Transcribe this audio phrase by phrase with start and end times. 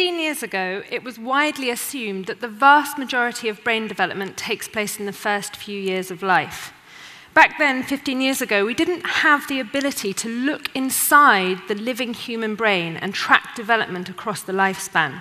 [0.00, 4.66] 15 years ago, it was widely assumed that the vast majority of brain development takes
[4.66, 6.72] place in the first few years of life.
[7.34, 12.14] Back then, 15 years ago, we didn't have the ability to look inside the living
[12.14, 15.20] human brain and track development across the lifespan.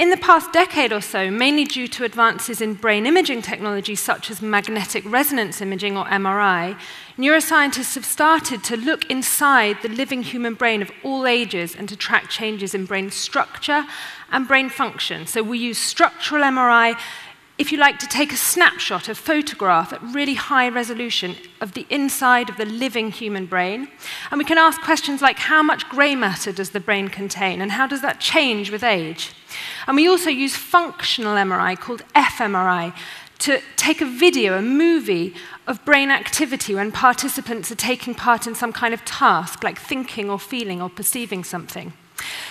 [0.00, 4.30] In the past decade or so, mainly due to advances in brain imaging technology such
[4.30, 6.78] as magnetic resonance imaging or MRI,
[7.18, 11.96] neuroscientists have started to look inside the living human brain of all ages and to
[11.96, 13.84] track changes in brain structure
[14.32, 15.26] and brain function.
[15.26, 16.98] So we use structural MRI
[17.58, 21.86] if you like to take a snapshot, a photograph at really high resolution of the
[21.90, 23.86] inside of the living human brain.
[24.30, 27.72] And we can ask questions like how much grey matter does the brain contain and
[27.72, 29.34] how does that change with age?
[29.86, 32.94] And we also use functional MRI called fMRI
[33.40, 35.34] to take a video, a movie
[35.66, 40.28] of brain activity when participants are taking part in some kind of task, like thinking
[40.28, 41.92] or feeling or perceiving something.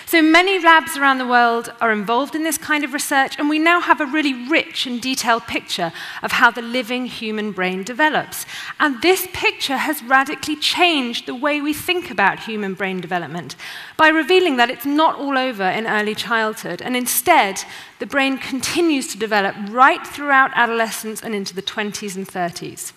[0.06, 3.58] So many labs around the world are involved in this kind of research, and we
[3.58, 8.44] now have a really rich and detailed picture of how the living human brain develops.
[8.80, 13.56] And this picture has radically changed the way we think about human brain development
[13.96, 17.62] by revealing that it's not all over in early childhood, and instead,
[18.00, 22.92] the brain continues to develop right throughout adolescence and into the 20s and 30s.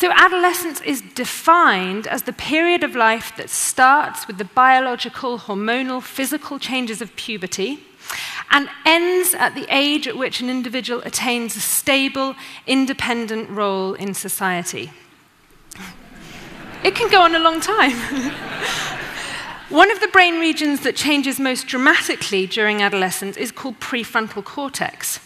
[0.00, 6.02] So, adolescence is defined as the period of life that starts with the biological, hormonal,
[6.02, 7.80] physical changes of puberty
[8.50, 12.34] and ends at the age at which an individual attains a stable,
[12.66, 14.90] independent role in society.
[16.82, 17.92] It can go on a long time.
[19.68, 25.20] One of the brain regions that changes most dramatically during adolescence is called prefrontal cortex.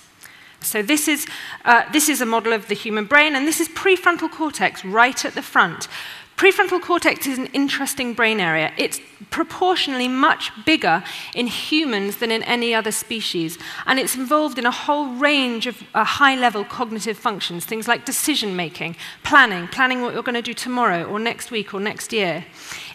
[0.64, 1.26] So this is,
[1.64, 5.24] uh, this is a model of the human brain, and this is prefrontal cortex right
[5.24, 5.88] at the front.
[6.36, 8.72] Prefrontal cortex is an interesting brain area.
[8.76, 13.56] It's proportionally much bigger in humans than in any other species,
[13.86, 18.04] and it's involved in a whole range of uh, high level cognitive functions, things like
[18.04, 22.12] decision making, planning, planning what you're going to do tomorrow or next week or next
[22.12, 22.44] year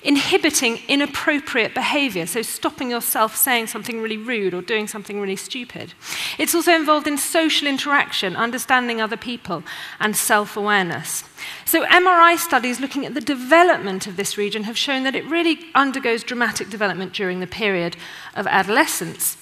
[0.04, 5.94] inhibiting inappropriate behavior, so stopping yourself saying something really rude or doing something really stupid.
[6.38, 9.64] It's also involved in social interaction, understanding other people,
[10.00, 11.24] and self awareness.
[11.66, 15.60] So, MRI studies looking at the development of this region have shown that it really
[15.76, 17.98] undergoes dramatic development during the period
[18.36, 19.39] of adolescence.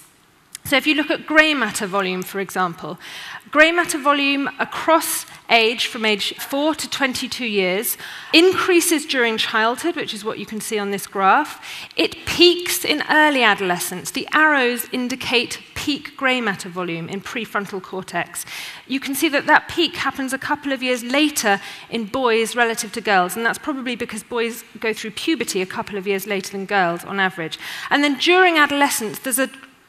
[0.68, 2.98] So, if you look at grey matter volume, for example,
[3.50, 7.96] grey matter volume across age from age 4 to 22 years,
[8.34, 11.88] increases during childhood, which is what you can see on this graph.
[11.96, 14.10] It peaks in early adolescence.
[14.10, 18.44] The arrows indicate peak grey matter volume in prefrontal cortex.
[18.86, 22.92] You can see that that peak happens a couple of years later in boys relative
[22.92, 26.52] to girls, and that's probably because boys go through puberty a couple of years later
[26.52, 27.58] than girls on average.
[27.88, 29.48] And then during adolescence, there's a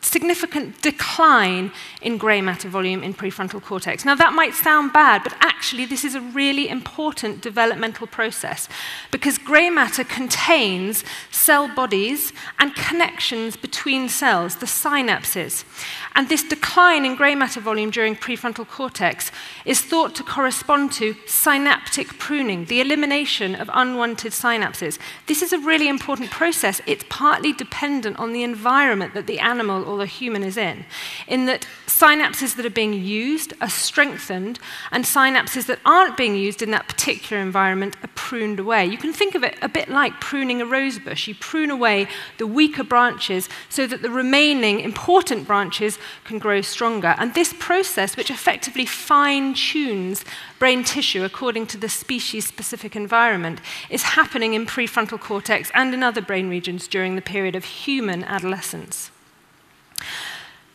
[0.09, 1.71] significant decline
[2.01, 4.03] in grey matter volume in prefrontal cortex.
[4.03, 8.67] Now, that might sound bad, but actually, this is a really important developmental process
[9.11, 15.63] because grey matter contains cell bodies and connections between cells, the synapses.
[16.15, 19.31] And this decline in grey matter volume during prefrontal cortex
[19.63, 24.97] is thought to correspond to synaptic pruning, the elimination of unwanted synapses.
[25.27, 26.81] This is a really important process.
[26.87, 30.85] It's partly dependent on the environment that the animal or the human is in,
[31.27, 34.59] in that synapses that are being used are strengthened,
[34.91, 38.85] and synapses that aren't being used in that particular environment are pruned away.
[38.85, 41.27] You can think of it a bit like pruning a rose bush.
[41.27, 42.07] You prune away
[42.37, 47.15] the weaker branches so that the remaining important branches can grow stronger.
[47.17, 50.23] And this process, which effectively fine tunes
[50.57, 56.03] brain tissue according to the species specific environment, is happening in prefrontal cortex and in
[56.03, 59.11] other brain regions during the period of human adolescence.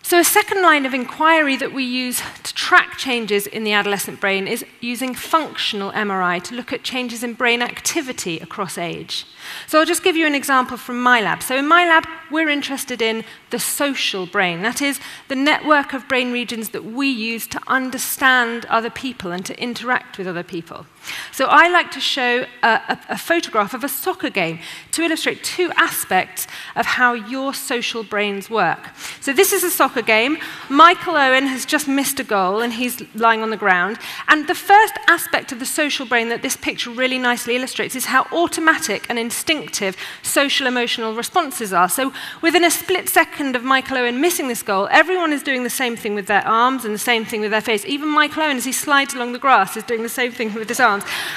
[0.06, 4.20] So, a second line of inquiry that we use to track changes in the adolescent
[4.20, 9.24] brain is using functional MRI to look at changes in brain activity across age.
[9.66, 11.42] So, I'll just give you an example from my lab.
[11.42, 14.60] So, in my lab, we're interested in the social brain.
[14.60, 19.46] That is, the network of brain regions that we use to understand other people and
[19.46, 20.84] to interact with other people.
[21.32, 24.58] So I like to show a, a, a, photograph of a soccer game
[24.92, 26.46] to illustrate two aspects
[26.76, 28.90] of how your social brains work.
[29.20, 30.38] So this is a soccer game.
[30.68, 33.98] Michael Owen has just missed a goal and he's lying on the ground.
[34.28, 38.06] And the first aspect of the social brain that this picture really nicely illustrates is
[38.06, 41.88] how automatic and instinctive social emotional responses are.
[41.88, 42.12] So
[42.42, 45.96] within a split second of Michael Owen missing this goal, everyone is doing the same
[45.96, 47.84] thing with their arms and the same thing with their face.
[47.84, 50.68] Even Michael Owen, as he slides along the grass, is doing the same thing with
[50.68, 50.93] his arms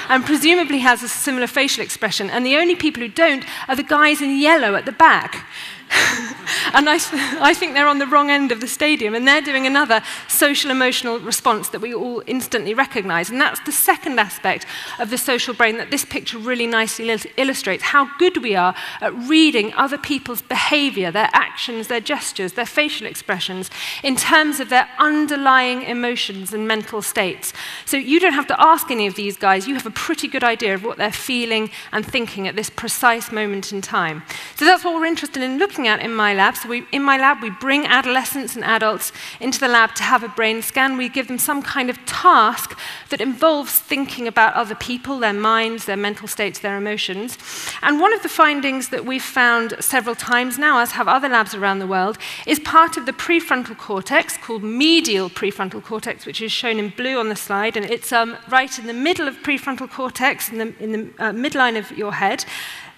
[0.08, 2.28] and presumably has a similar facial expression.
[2.30, 5.46] And the only people who don't are the guys in yellow at the back.
[6.74, 6.98] and I,
[7.40, 10.70] I think they're on the wrong end of the stadium, and they're doing another social
[10.70, 13.30] emotional response that we all instantly recognize.
[13.30, 14.66] And that's the second aspect
[14.98, 19.14] of the social brain that this picture really nicely illustrates how good we are at
[19.14, 23.70] reading other people's behavior, their actions, their gestures, their facial expressions,
[24.02, 27.52] in terms of their underlying emotions and mental states.
[27.86, 30.44] So you don't have to ask any of these guys, you have a pretty good
[30.44, 34.22] idea of what they're feeling and thinking at this precise moment in time.
[34.56, 36.56] So that's what we're interested in looking at in my lab.
[36.56, 40.22] So we, in my lab, we bring adolescents and adults into the lab to have
[40.22, 40.96] a brain scan.
[40.96, 42.78] We give them some kind of task
[43.10, 47.38] that involves thinking about other people, their minds, their mental states, their emotions.
[47.82, 51.54] And one of the findings that we've found several times now, as have other labs
[51.54, 56.50] around the world, is part of the prefrontal cortex called medial prefrontal cortex, which is
[56.50, 57.76] shown in blue on the slide.
[57.76, 61.32] And it's um, right in the middle of prefrontal cortex, in the, in the uh,
[61.32, 62.44] midline of your head.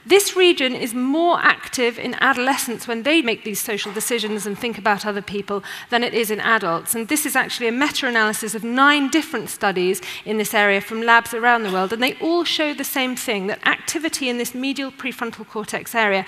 [0.06, 4.78] This region is more active in adolescents when they make these social decisions and think
[4.78, 6.94] about other people than it is in adults.
[6.94, 11.02] And this is actually a meta analysis of nine different studies in this area from
[11.02, 11.92] labs around the world.
[11.92, 16.24] And they all show the same thing that activity in this medial prefrontal cortex area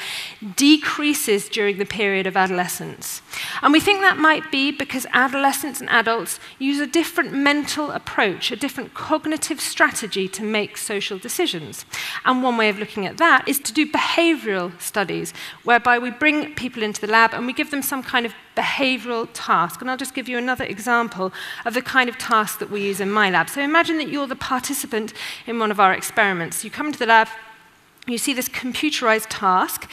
[0.54, 3.22] decreases during the period of adolescence.
[3.62, 8.50] And we think that might be because adolescents and adults use a different mental approach,
[8.50, 11.86] a different cognitive strategy to make social decisions.
[12.26, 15.32] And one way of looking at that is to do behavioral studies,
[15.64, 19.28] whereby we bring people into the lab and we give them some kind of behavioral
[19.32, 19.80] task.
[19.80, 21.32] And I'll just give you another example
[21.64, 23.48] of the kind of task that we use in my lab.
[23.48, 25.12] So imagine that you're the participant
[25.46, 26.64] in one of our experiments.
[26.64, 27.28] You come to the lab,
[28.06, 29.88] you see this computerized task.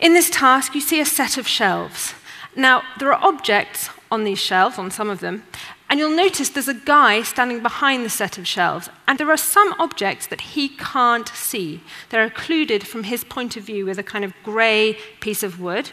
[0.00, 2.14] In this task, you see a set of shelves.
[2.54, 5.44] Now, there are objects on these shelves, on some of them,
[5.92, 9.36] and you'll notice there's a guy standing behind the set of shelves, and there are
[9.36, 11.82] some objects that he can't see.
[12.08, 15.90] They're occluded from his point of view with a kind of grey piece of wood.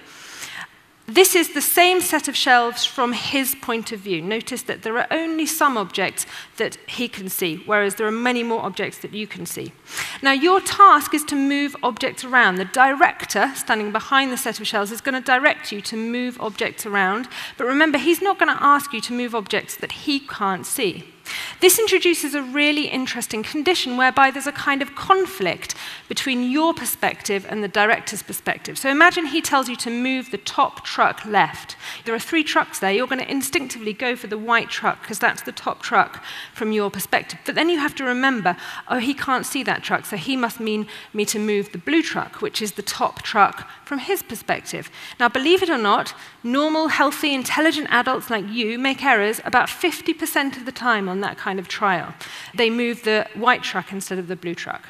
[1.05, 4.21] This is the same set of shelves from his point of view.
[4.21, 6.25] Notice that there are only some objects
[6.55, 9.73] that he can see, whereas there are many more objects that you can see.
[10.21, 12.56] Now, your task is to move objects around.
[12.56, 16.39] The director, standing behind the set of shelves, is going to direct you to move
[16.42, 17.30] objects around.
[17.57, 21.06] But remember, he's not going to ask you to move objects that he can't see.
[21.61, 25.75] This introduces a really interesting condition whereby there's a kind of conflict
[26.07, 28.77] between your perspective and the director's perspective.
[28.77, 31.75] So imagine he tells you to move the top truck left.
[32.05, 32.91] There are three trucks there.
[32.91, 36.23] You're going to instinctively go for the white truck because that's the top truck
[36.53, 37.39] from your perspective.
[37.45, 38.55] But then you have to remember,
[38.87, 42.01] oh, he can't see that truck, so he must mean me to move the blue
[42.01, 44.89] truck, which is the top truck from his perspective.
[45.19, 50.57] Now, believe it or not, normal, healthy, intelligent adults like you make errors about 50%
[50.57, 52.13] of the time on that kind of trial.
[52.56, 54.83] They move the white truck instead of the blue truck.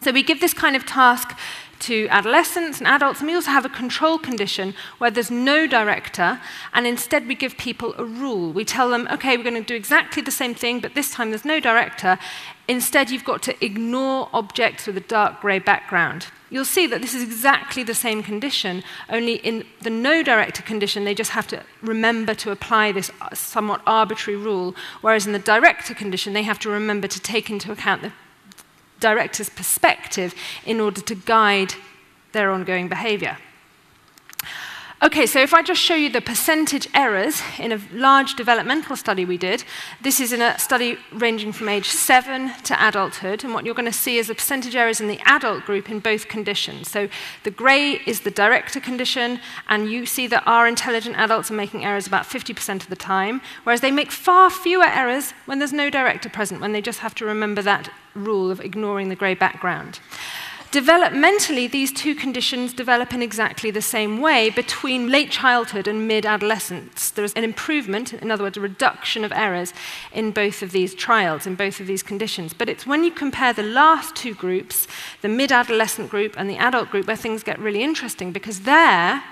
[0.00, 1.36] So we give this kind of task
[1.80, 6.40] to adolescents and adults, and we also have a control condition where there's no director,
[6.72, 8.52] and instead we give people a rule.
[8.52, 11.30] We tell them, okay, we're going to do exactly the same thing, but this time
[11.30, 12.18] there's no director.
[12.66, 16.26] Instead, you've got to ignore objects with a dark grey background.
[16.50, 21.04] You'll see that this is exactly the same condition, only in the no director condition,
[21.04, 25.38] they just have to remember to apply this uh, somewhat arbitrary rule, whereas in the
[25.38, 28.12] director condition, they have to remember to take into account the
[29.00, 30.34] director's perspective
[30.64, 31.74] in order to guide
[32.32, 33.38] their ongoing behavior.
[35.00, 39.24] Okay, so if I just show you the percentage errors in a large developmental study
[39.24, 39.62] we did,
[40.02, 43.86] this is in a study ranging from age 7 to adulthood, and what you're going
[43.86, 46.90] to see is the percentage errors in the adult group in both conditions.
[46.90, 47.08] So
[47.44, 49.38] the grey is the director condition,
[49.68, 53.40] and you see that our intelligent adults are making errors about 50% of the time,
[53.62, 57.14] whereas they make far fewer errors when there's no director present, when they just have
[57.14, 60.00] to remember that rule of ignoring the grey background.
[60.70, 66.26] Developmentally, these two conditions develop in exactly the same way between late childhood and mid
[66.26, 67.08] adolescence.
[67.08, 69.72] There's an improvement, in other words, a reduction of errors
[70.12, 72.52] in both of these trials, in both of these conditions.
[72.52, 74.86] But it's when you compare the last two groups,
[75.22, 79.24] the mid adolescent group and the adult group, where things get really interesting because there,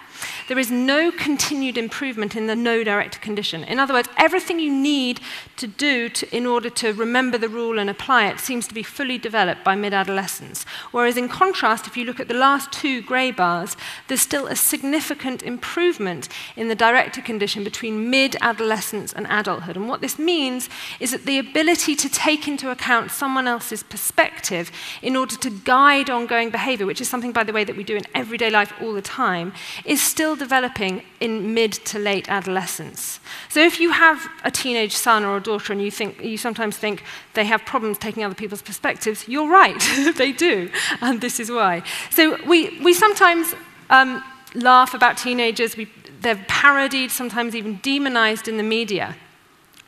[0.49, 3.65] there is no continued improvement in the no direct condition.
[3.65, 5.21] In other words, everything you need
[5.57, 8.83] to do to, in order to remember the rule and apply it seems to be
[8.83, 10.65] fully developed by mid adolescence.
[10.93, 13.77] Whereas, in contrast, if you look at the last two grey bars,
[14.09, 19.77] there's still a significant improvement in the director condition between mid adolescence and adulthood.
[19.77, 20.69] And what this means
[21.01, 24.71] is that the ability to take into account someone else's perspective
[25.03, 27.97] in order to guide ongoing behavior, which is something, by the way, that we do
[27.97, 29.53] in everyday life all the time,
[29.85, 33.21] is still developing in mid to late adolescence.
[33.49, 36.77] So if you have a teenage son or a daughter and you, think, you sometimes
[36.77, 37.03] think
[37.35, 39.79] they have problems taking other people's perspectives, you're right,
[40.17, 40.71] they do,
[41.01, 41.83] and this is why.
[42.11, 43.55] So we, we sometimes
[43.91, 44.23] um,
[44.55, 45.77] laugh about teenagers.
[45.77, 45.89] We,
[46.21, 49.17] they're parodied, sometimes even demonized in the media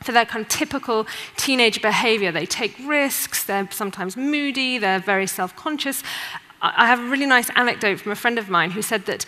[0.03, 2.31] for their kind of typical teenage behavior.
[2.31, 6.03] They take risks, they're sometimes moody, they're very self conscious.
[6.61, 9.25] I have a really nice anecdote from a friend of mine who said that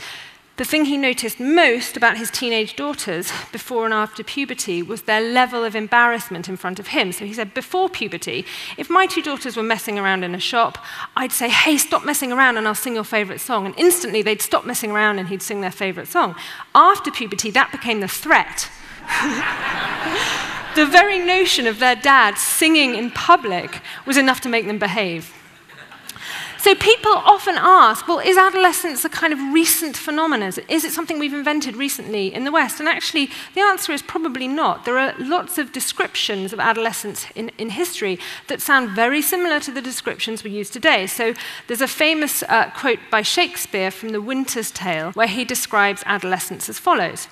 [0.57, 5.21] the thing he noticed most about his teenage daughters before and after puberty was their
[5.21, 7.11] level of embarrassment in front of him.
[7.11, 8.45] So he said, before puberty,
[8.77, 10.77] if my two daughters were messing around in a shop,
[11.15, 13.65] I'd say, hey, stop messing around and I'll sing your favorite song.
[13.65, 16.35] And instantly they'd stop messing around and he'd sing their favorite song.
[16.75, 18.69] After puberty, that became the threat.
[20.75, 25.33] the very notion of their dad singing in public was enough to make them behave.
[26.61, 30.53] So people often ask, well, is adolescence a kind of recent phenomenon?
[30.69, 32.79] Is it something we've invented recently in the West?
[32.79, 34.85] And actually, the answer is probably not.
[34.85, 39.71] There are lots of descriptions of adolescence in, in history that sound very similar to
[39.71, 41.07] the descriptions we use today.
[41.07, 41.33] So
[41.65, 46.69] there's a famous uh, quote by Shakespeare from The Winter's Tale where he describes adolescence
[46.69, 47.27] as follows.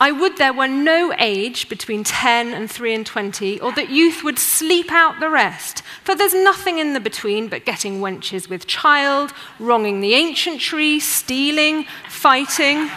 [0.00, 4.24] I would there were no age between 10 and 3 and 20, or that youth
[4.24, 5.82] would sleep out the rest.
[6.02, 10.98] For there's nothing in the between but getting wenches with child, wronging the ancient tree,
[10.98, 12.90] stealing, fighting.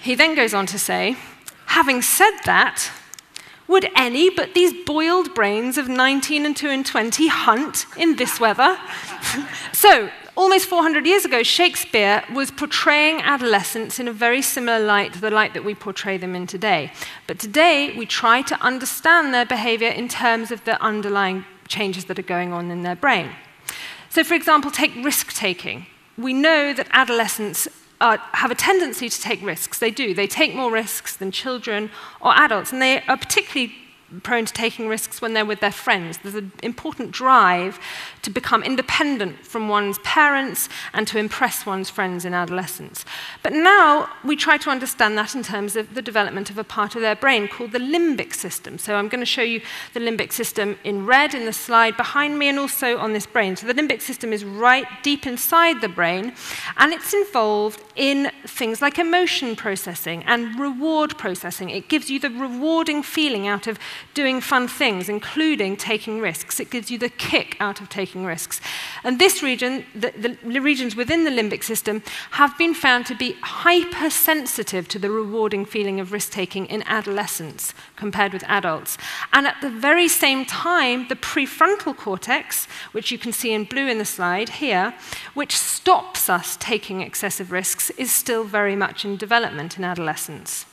[0.00, 1.16] he then goes on to say,
[1.66, 2.90] having said that,
[3.68, 8.38] would any but these boiled brains of 19 and 2 and 20 hunt in this
[8.38, 8.78] weather?
[9.72, 15.20] so, Almost 400 years ago, Shakespeare was portraying adolescents in a very similar light to
[15.20, 16.92] the light that we portray them in today.
[17.26, 22.18] But today, we try to understand their behavior in terms of the underlying changes that
[22.18, 23.30] are going on in their brain.
[24.10, 25.86] So, for example, take risk taking.
[26.18, 27.66] We know that adolescents
[27.98, 29.78] have a tendency to take risks.
[29.78, 30.12] They do.
[30.12, 31.90] They take more risks than children
[32.20, 33.74] or adults, and they are particularly
[34.22, 36.18] prone to taking risks when they're with their friends.
[36.18, 37.78] There's an important drive
[38.22, 43.04] to become independent from one's parents and to impress one's friends in adolescence.
[43.42, 46.94] But now we try to understand that in terms of the development of a part
[46.94, 48.78] of their brain called the limbic system.
[48.78, 49.60] So I'm going to show you
[49.92, 53.56] the limbic system in red in the slide behind me and also on this brain.
[53.56, 56.32] So the limbic system is right deep inside the brain
[56.76, 61.70] and it's involved in things like emotion processing and reward processing.
[61.70, 63.78] It gives you the rewarding feeling out of
[64.14, 66.60] doing fun things, including taking risks.
[66.60, 68.60] It gives you the kick out of taking risks.
[69.04, 73.36] And this region, the, the regions within the limbic system, have been found to be
[73.42, 78.98] hypersensitive to the rewarding feeling of risk taking in adolescents compared with adults.
[79.32, 83.86] And at the very same time, the prefrontal cortex, which you can see in blue
[83.86, 84.94] in the slide here,
[85.34, 90.66] which stops us taking excessive risks, is still very much in development in adolescence.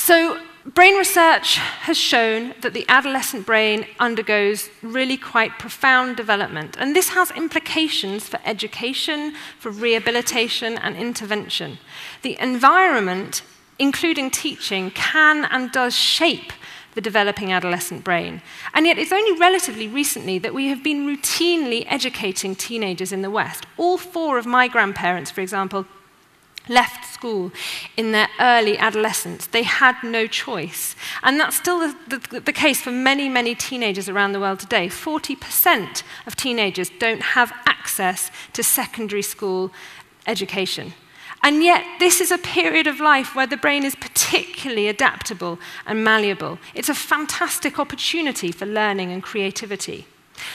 [0.00, 6.96] So, brain research has shown that the adolescent brain undergoes really quite profound development, and
[6.96, 11.76] this has implications for education, for rehabilitation, and intervention.
[12.22, 13.42] The environment,
[13.78, 16.54] including teaching, can and does shape
[16.94, 18.40] the developing adolescent brain.
[18.72, 23.30] And yet, it's only relatively recently that we have been routinely educating teenagers in the
[23.30, 23.66] West.
[23.76, 25.84] All four of my grandparents, for example,
[26.70, 27.52] left school
[27.98, 29.46] in their early adolescence.
[29.46, 30.96] They had no choice.
[31.22, 34.88] And that's still the, the, the, case for many, many teenagers around the world today.
[34.88, 39.70] 40% of teenagers don't have access to secondary school
[40.26, 40.94] education.
[41.42, 46.02] And yet, this is a period of life where the brain is particularly adaptable and
[46.02, 46.58] malleable.
[46.74, 50.06] It's a fantastic opportunity for learning and creativity.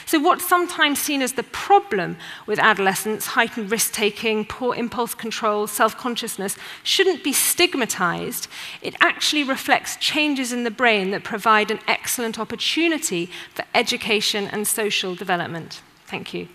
[0.05, 6.57] So what's sometimes seen as the problem with adolescence, heightened risk-taking, poor impulse control, self-consciousness,
[6.83, 8.47] shouldn't be stigmatized.
[8.81, 14.67] It actually reflects changes in the brain that provide an excellent opportunity for education and
[14.67, 15.81] social development.
[16.05, 16.47] Thank you.